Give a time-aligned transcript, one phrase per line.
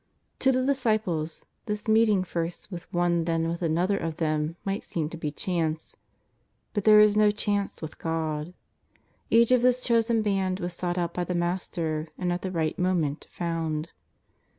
[0.39, 5.09] To the disciples this meeting first with one then with another of them might seem
[5.09, 5.95] to be chance.
[6.73, 8.55] But there is no chance w^ith God.
[9.29, 12.79] Each of this chosen band was sought out by the Master, and at the right
[12.79, 13.91] moment found.